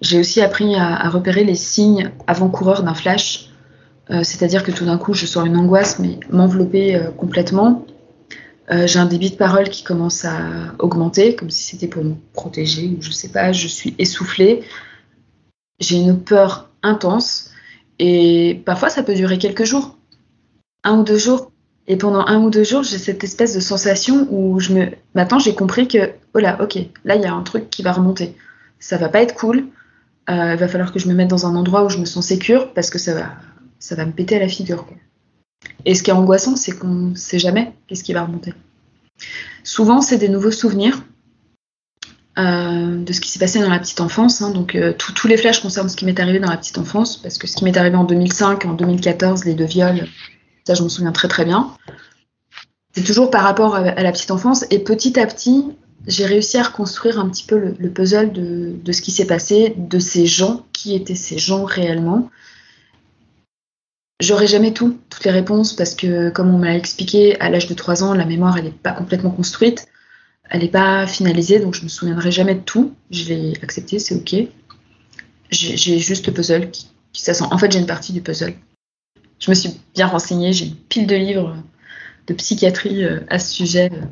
J'ai 0.00 0.18
aussi 0.18 0.40
appris 0.40 0.74
à, 0.74 1.08
repérer 1.08 1.44
les 1.44 1.54
signes 1.54 2.10
avant-coureurs 2.26 2.82
d'un 2.82 2.94
flash, 2.94 3.50
euh, 4.10 4.24
c'est-à-dire 4.24 4.64
que 4.64 4.72
tout 4.72 4.84
d'un 4.84 4.98
coup, 4.98 5.14
je 5.14 5.26
sens 5.26 5.46
une 5.46 5.56
angoisse, 5.56 5.98
mais 5.98 6.18
m'envelopper 6.30 6.96
euh, 6.96 7.10
complètement. 7.10 7.86
Euh, 8.70 8.86
j'ai 8.86 8.98
un 8.98 9.06
débit 9.06 9.30
de 9.30 9.36
parole 9.36 9.68
qui 9.68 9.84
commence 9.84 10.24
à 10.24 10.40
augmenter, 10.78 11.36
comme 11.36 11.50
si 11.50 11.62
c'était 11.62 11.88
pour 11.88 12.04
me 12.04 12.14
protéger, 12.32 12.96
ou 12.98 13.02
je 13.02 13.10
sais 13.10 13.28
pas, 13.28 13.52
je 13.52 13.68
suis 13.68 13.94
essoufflée. 13.98 14.62
J'ai 15.78 15.96
une 15.96 16.20
peur 16.20 16.70
intense 16.82 17.50
Et 17.98 18.60
parfois, 18.66 18.88
ça 18.88 19.02
peut 19.02 19.14
durer 19.14 19.38
quelques 19.38 19.64
jours, 19.64 19.96
un 20.82 20.98
ou 20.98 21.04
deux 21.04 21.18
jours. 21.18 21.51
Et 21.88 21.96
pendant 21.96 22.24
un 22.26 22.40
ou 22.40 22.50
deux 22.50 22.64
jours, 22.64 22.82
j'ai 22.82 22.98
cette 22.98 23.24
espèce 23.24 23.54
de 23.54 23.60
sensation 23.60 24.28
où 24.30 24.60
je 24.60 24.72
me. 24.72 24.90
Maintenant, 25.14 25.38
j'ai 25.38 25.54
compris 25.54 25.88
que, 25.88 26.12
oh 26.34 26.38
là, 26.38 26.62
ok, 26.62 26.78
là, 27.04 27.16
il 27.16 27.22
y 27.22 27.26
a 27.26 27.32
un 27.32 27.42
truc 27.42 27.70
qui 27.70 27.82
va 27.82 27.92
remonter. 27.92 28.36
Ça 28.78 28.98
va 28.98 29.08
pas 29.08 29.22
être 29.22 29.34
cool. 29.34 29.66
Euh, 30.30 30.52
il 30.52 30.58
va 30.58 30.68
falloir 30.68 30.92
que 30.92 31.00
je 31.00 31.08
me 31.08 31.14
mette 31.14 31.28
dans 31.28 31.46
un 31.46 31.56
endroit 31.56 31.84
où 31.84 31.88
je 31.88 31.98
me 31.98 32.04
sens 32.04 32.26
sécure 32.26 32.72
parce 32.72 32.90
que 32.90 32.98
ça 32.98 33.14
va, 33.14 33.30
ça 33.80 33.96
va 33.96 34.06
me 34.06 34.12
péter 34.12 34.36
à 34.36 34.38
la 34.38 34.48
figure. 34.48 34.86
Et 35.84 35.94
ce 35.96 36.02
qui 36.04 36.10
est 36.10 36.14
angoissant, 36.14 36.54
c'est 36.54 36.72
qu'on 36.72 36.88
ne 36.88 37.14
sait 37.16 37.40
jamais 37.40 37.72
qu'est-ce 37.88 38.04
qui 38.04 38.12
va 38.12 38.24
remonter. 38.24 38.54
Souvent, 39.64 40.00
c'est 40.00 40.18
des 40.18 40.28
nouveaux 40.28 40.52
souvenirs 40.52 41.02
euh, 42.38 43.02
de 43.02 43.12
ce 43.12 43.20
qui 43.20 43.28
s'est 43.28 43.38
passé 43.38 43.60
dans 43.60 43.68
la 43.68 43.78
petite 43.78 44.00
enfance. 44.00 44.40
Hein. 44.42 44.50
donc, 44.50 44.74
euh, 44.74 44.92
tous 44.96 45.28
les 45.28 45.36
flashs 45.36 45.60
concernent 45.60 45.88
ce 45.88 45.96
qui 45.96 46.04
m'est 46.04 46.18
arrivé 46.18 46.38
dans 46.38 46.50
la 46.50 46.56
petite 46.56 46.78
enfance, 46.78 47.16
parce 47.16 47.38
que 47.38 47.46
ce 47.46 47.56
qui 47.56 47.64
m'est 47.64 47.76
arrivé 47.76 47.96
en 47.96 48.04
2005, 48.04 48.64
en 48.64 48.74
2014, 48.74 49.44
les 49.44 49.54
deux 49.54 49.64
viols, 49.64 50.06
ça, 50.64 50.74
je 50.74 50.82
m'en 50.82 50.88
souviens 50.88 51.12
très 51.12 51.28
très 51.28 51.44
bien. 51.44 51.74
C'est 52.94 53.04
toujours 53.04 53.30
par 53.30 53.42
rapport 53.42 53.74
à, 53.74 54.02
la 54.02 54.12
petite 54.12 54.30
enfance. 54.30 54.64
Et 54.70 54.78
petit 54.78 55.18
à 55.18 55.26
petit, 55.26 55.64
j'ai 56.06 56.26
réussi 56.26 56.58
à 56.58 56.64
reconstruire 56.64 57.18
un 57.18 57.28
petit 57.28 57.44
peu 57.44 57.74
le, 57.78 57.90
puzzle 57.90 58.32
de, 58.32 58.92
ce 58.92 59.00
qui 59.00 59.10
s'est 59.10 59.26
passé, 59.26 59.74
de 59.76 59.98
ces 59.98 60.26
gens, 60.26 60.66
qui 60.72 60.94
étaient 60.94 61.14
ces 61.14 61.38
gens 61.38 61.64
réellement. 61.64 62.30
J'aurais 64.20 64.46
jamais 64.46 64.72
tout, 64.72 64.98
toutes 65.10 65.24
les 65.24 65.30
réponses, 65.30 65.72
parce 65.72 65.94
que, 65.94 66.30
comme 66.30 66.54
on 66.54 66.58
m'a 66.58 66.76
expliqué, 66.76 67.40
à 67.40 67.50
l'âge 67.50 67.66
de 67.66 67.74
3 67.74 68.04
ans, 68.04 68.14
la 68.14 68.24
mémoire, 68.24 68.56
elle 68.56 68.64
n'est 68.64 68.70
pas 68.70 68.92
complètement 68.92 69.30
construite 69.30 69.88
elle 70.52 70.60
n'est 70.60 70.68
pas 70.68 71.06
finalisée, 71.06 71.60
donc 71.60 71.74
je 71.74 71.82
me 71.82 71.88
souviendrai 71.88 72.30
jamais 72.30 72.54
de 72.54 72.60
tout. 72.60 72.94
Je 73.10 73.24
l'ai 73.24 73.54
accepté, 73.62 73.98
c'est 73.98 74.14
ok. 74.14 74.48
J'ai 75.50 75.98
juste 75.98 76.26
le 76.26 76.32
puzzle 76.34 76.70
qui, 76.70 76.88
qui 77.14 77.22
s'assemble. 77.22 77.54
En 77.54 77.58
fait, 77.58 77.72
j'ai 77.72 77.78
une 77.78 77.86
partie 77.86 78.12
du 78.12 78.20
puzzle. 78.20 78.52
Je 79.42 79.50
me 79.50 79.56
suis 79.56 79.70
bien 79.94 80.06
renseignée, 80.06 80.52
j'ai 80.52 80.66
une 80.66 80.74
pile 80.88 81.06
de 81.08 81.16
livres 81.16 81.56
de 82.28 82.34
psychiatrie 82.34 83.04
euh, 83.04 83.18
à 83.28 83.40
ce 83.40 83.52
sujet 83.52 83.90
euh, 83.92 84.06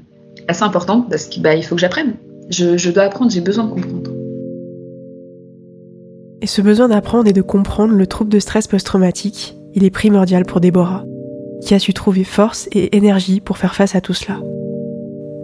assez 0.48 0.64
important 0.64 1.02
parce 1.02 1.26
qu'il 1.26 1.40
bah, 1.40 1.60
faut 1.62 1.76
que 1.76 1.80
j'apprenne. 1.80 2.14
Je, 2.48 2.90
dois 2.90 3.04
apprendre, 3.04 3.30
j'ai 3.30 3.40
besoin 3.40 3.66
de 3.66 3.70
comprendre. 3.70 4.10
Et 6.42 6.48
ce 6.48 6.60
besoin 6.60 6.88
d'apprendre 6.88 7.28
et 7.28 7.32
de 7.32 7.42
comprendre 7.42 7.94
le 7.94 8.08
trouble 8.08 8.32
de 8.32 8.40
stress 8.40 8.66
post-traumatique, 8.66 9.56
il 9.72 9.84
est 9.84 9.90
primordial 9.90 10.44
pour 10.44 10.60
Déborah, 10.60 11.04
qui 11.62 11.74
a 11.74 11.78
su 11.78 11.94
trouver 11.94 12.24
force 12.24 12.68
et 12.72 12.96
énergie 12.96 13.40
pour 13.40 13.56
faire 13.56 13.76
face 13.76 13.94
à 13.94 14.00
tout 14.00 14.14
cela. 14.14 14.40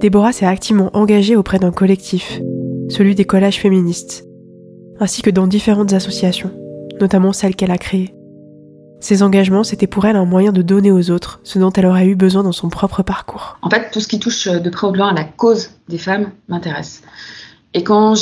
Déborah 0.01 0.33
s'est 0.33 0.47
activement 0.47 0.91
engagée 0.95 1.37
auprès 1.37 1.61
d'un 1.61 1.71
collectif, 1.71 2.41
celui 2.89 3.15
des 3.15 3.25
collages 3.25 3.61
féministes, 3.61 4.25
ainsi 4.99 5.23
que 5.23 5.31
dans 5.31 5.47
différentes 5.47 5.93
associations, 5.93 6.51
notamment 7.01 7.33
celles 7.33 7.55
qu'elle 7.55 7.71
a 7.71 7.79
créées. 7.79 8.17
Ces 9.01 9.23
engagements, 9.23 9.65
c'était 9.65 9.87
pour 9.87 10.07
elle 10.07 10.17
un 10.17 10.25
moyen 10.25 10.53
de 10.53 10.63
donner 10.63 10.91
aux 10.91 11.11
autres 11.11 11.41
ce 11.45 11.59
dont 11.59 11.73
elle 11.73 11.87
aurait 11.87 12.07
eu 12.07 12.17
besoin 12.17 12.43
dans 12.43 12.53
son 12.53 12.69
propre 12.69 13.03
parcours. 13.03 13.59
En 13.63 13.71
fait, 13.71 13.91
tout 13.91 14.01
ce 14.01 14.09
qui 14.09 14.19
touche 14.19 14.49
de 14.49 14.71
près 14.71 14.87
ou 14.87 14.93
de 14.93 14.99
loin 14.99 15.09
à 15.09 15.15
la 15.15 15.25
cause 15.25 15.71
des 15.89 15.99
femmes 15.99 16.31
m'intéresse. 16.49 17.03
Et 17.75 17.85
quand, 17.85 18.15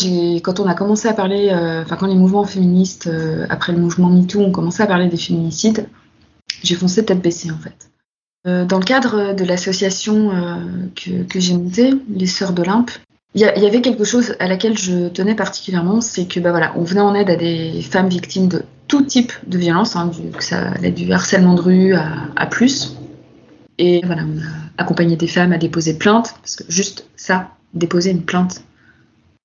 quand 0.42 0.60
on 0.60 0.66
a 0.66 0.74
commencé 0.74 1.06
à 1.06 1.12
parler, 1.12 1.50
euh, 1.52 1.82
enfin 1.82 1.96
quand 1.96 2.06
les 2.06 2.16
mouvements 2.16 2.44
féministes, 2.44 3.06
euh, 3.06 3.46
après 3.50 3.72
le 3.72 3.78
mouvement 3.78 4.10
MeToo, 4.10 4.40
ont 4.40 4.50
commencé 4.50 4.82
à 4.82 4.86
parler 4.86 5.08
des 5.08 5.16
féminicides, 5.16 5.88
j'ai 6.62 6.74
foncé 6.74 7.04
tête 7.04 7.22
baissée 7.22 7.52
en 7.52 7.58
fait. 7.58 7.90
Euh, 8.46 8.66
dans 8.66 8.78
le 8.78 8.84
cadre 8.84 9.34
de 9.34 9.44
l'association 9.44 10.30
euh, 10.30 11.24
que, 11.28 11.40
j'ai 11.40 11.54
montée, 11.54 11.94
les 12.08 12.26
Sœurs 12.26 12.52
d'Olympe, 12.52 12.90
il 13.34 13.40
y, 13.40 13.44
avait 13.44 13.80
quelque 13.80 14.04
chose 14.04 14.36
à 14.38 14.46
laquelle 14.46 14.78
je 14.78 15.08
tenais 15.08 15.34
particulièrement, 15.34 16.00
c'est 16.00 16.26
que 16.26 16.38
bah 16.38 16.50
voilà, 16.50 16.72
on 16.76 16.84
venait 16.84 17.00
en 17.00 17.16
aide 17.16 17.30
à 17.30 17.36
des 17.36 17.82
femmes 17.82 18.08
victimes 18.08 18.46
de 18.46 18.62
tout 18.86 19.02
type 19.02 19.32
de 19.48 19.58
violence, 19.58 19.96
hein, 19.96 20.06
du, 20.06 20.30
que 20.30 20.44
ça 20.44 20.70
allait 20.70 20.92
du 20.92 21.10
harcèlement 21.12 21.54
de 21.54 21.60
rue 21.60 21.94
à, 21.94 22.46
plus. 22.46 22.96
Et 23.78 24.02
voilà, 24.04 24.22
on 24.22 24.38
a 24.38 24.82
accompagné 24.82 25.16
des 25.16 25.26
femmes 25.26 25.52
à 25.52 25.58
déposer 25.58 25.94
plainte, 25.94 26.36
parce 26.40 26.54
que 26.54 26.64
juste 26.68 27.08
ça, 27.16 27.50
déposer 27.72 28.12
une 28.12 28.22
plainte, 28.22 28.62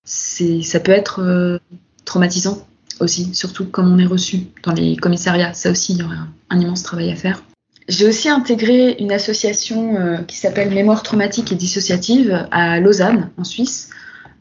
c'est, 0.04 0.62
ça 0.62 0.80
peut 0.80 0.92
être 0.92 1.24
euh, 1.24 1.58
traumatisant 2.06 2.60
aussi, 3.00 3.34
surtout 3.34 3.66
comme 3.66 3.92
on 3.92 3.98
est 3.98 4.06
reçu 4.06 4.48
dans 4.64 4.74
les 4.74 4.98
commissariats. 4.98 5.56
Ça 5.56 5.72
aussi, 5.72 5.94
il 5.94 6.00
y 6.00 6.04
aurait 6.04 6.18
un 6.52 6.60
immense 6.60 6.84
travail 6.84 7.10
à 7.12 7.16
faire. 7.16 7.42
J'ai 7.90 8.08
aussi 8.08 8.30
intégré 8.30 8.98
une 9.00 9.12
association 9.12 9.96
euh, 9.96 10.18
qui 10.20 10.38
s'appelle 10.38 10.70
Mémoire 10.70 11.02
traumatique 11.02 11.52
et 11.52 11.56
dissociative 11.56 12.48
à 12.52 12.80
Lausanne, 12.80 13.32
en 13.36 13.44
Suisse. 13.44 13.90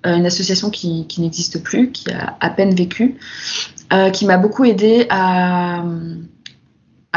Euh, 0.07 0.17
une 0.17 0.27
association 0.27 0.69
qui, 0.69 1.07
n'existe 1.19 1.63
plus, 1.63 1.91
qui 1.91 2.11
a 2.11 2.37
à 2.41 2.51
peine 2.51 2.75
vécu, 2.75 3.17
euh, 3.95 4.11
qui 4.11 4.27
m'a 4.27 4.37
beaucoup 4.37 4.67
aidé 4.67 5.07
à, 5.09 5.83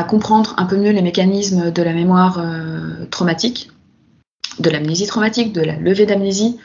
comprendre 0.08 0.56
un 0.58 0.66
peu 0.66 0.78
mieux 0.78 0.90
les 0.90 1.04
mécanismes 1.04 1.70
de 1.70 1.84
la 1.84 1.94
mémoire 1.94 2.44
traumatique, 3.12 3.70
de 4.58 4.72
l'amnésie 4.72 5.06
traumatique, 5.06 5.54
de 5.54 5.62
la 5.62 5.76
levée 5.76 6.08
d'amnésie, 6.08 6.58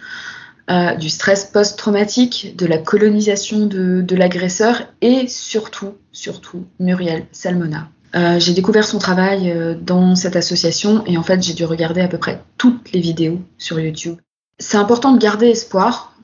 du 0.99 1.11
stress 1.11 1.45
post-traumatique, 1.45 2.57
de 2.57 2.65
la 2.65 2.79
colonisation 2.79 3.67
de, 3.67 4.01
de 4.01 4.17
l'agresseur 4.17 4.85
et 5.03 5.29
surtout, 5.29 5.93
surtout, 6.13 6.65
Muriel 6.81 7.27
Salmona, 7.31 7.91
euh, 8.17 8.41
j'ai 8.41 8.55
découvert 8.55 8.85
son 8.85 8.99
travail 8.99 9.51
euh, 9.51 9.75
dans 9.75 10.15
cette 10.15 10.37
association 10.37 11.05
et 11.07 11.19
en 11.19 11.23
fait 11.23 11.43
j'ai 11.43 11.53
dû 11.53 11.65
regarder 11.67 12.01
à 12.01 12.09
peu 12.09 12.17
près 12.17 12.41
toutes 12.57 12.93
les 12.93 13.01
vidéos 13.01 13.41
sur 13.59 13.79
YouTube. 13.79 14.17
C'est 14.59 14.79
important 14.79 15.13
de 15.13 15.19
garder 15.19 15.49
espoir. 15.49 16.15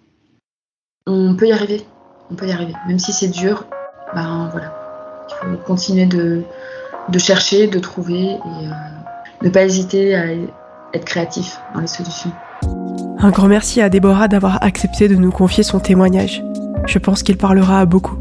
On 1.06 1.36
peut 1.36 1.48
y 1.48 1.52
arriver. 1.52 1.84
On 2.30 2.34
peut 2.34 2.46
y 2.46 2.52
arriver. 2.52 2.72
Même 2.88 2.98
si 2.98 3.12
c'est 3.12 3.28
dur, 3.28 3.66
ben 4.14 4.48
voilà. 4.52 4.74
Il 5.28 5.34
faut 5.50 5.56
continuer 5.58 6.06
de, 6.06 6.44
chercher, 7.18 7.66
de 7.66 7.78
trouver 7.78 8.22
et 8.22 8.38
euh, 8.38 8.70
ne 9.42 9.50
pas 9.50 9.64
hésiter 9.64 10.14
à 10.14 10.32
être 10.94 11.04
créatif 11.04 11.58
dans 11.74 11.80
les 11.80 11.86
solutions. 11.86 12.32
Un 13.18 13.30
grand 13.30 13.48
merci 13.48 13.82
à 13.82 13.90
Déborah 13.90 14.28
d'avoir 14.28 14.62
accepté 14.64 15.08
de 15.08 15.14
nous 15.14 15.30
confier 15.30 15.62
son 15.62 15.78
témoignage. 15.78 16.42
Je 16.86 16.98
pense 16.98 17.22
qu'il 17.22 17.36
parlera 17.36 17.80
à 17.80 17.84
beaucoup. 17.84 18.16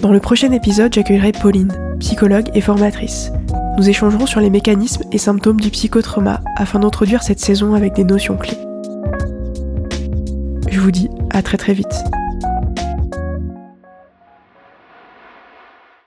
Dans 0.00 0.12
le 0.12 0.20
prochain 0.20 0.52
épisode, 0.52 0.94
j'accueillerai 0.94 1.32
Pauline, 1.32 1.72
psychologue 1.98 2.50
et 2.54 2.60
formatrice. 2.60 3.32
Nous 3.76 3.88
échangerons 3.88 4.26
sur 4.26 4.40
les 4.40 4.50
mécanismes 4.50 5.04
et 5.12 5.18
symptômes 5.18 5.60
du 5.60 5.70
psychotrauma 5.70 6.40
afin 6.56 6.80
d'introduire 6.80 7.22
cette 7.22 7.40
saison 7.40 7.74
avec 7.74 7.94
des 7.94 8.04
notions 8.04 8.36
clés. 8.36 8.58
Je 10.68 10.80
vous 10.80 10.90
dis 10.90 11.08
à 11.30 11.42
très 11.42 11.56
très 11.56 11.74
vite. 11.74 12.04